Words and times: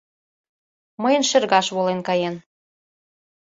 Мыйын 1.01 1.23
шергаш 1.29 1.67
волен 1.75 1.99
каен 2.07 2.35